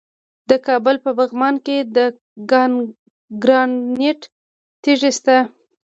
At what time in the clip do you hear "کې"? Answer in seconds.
1.65-1.77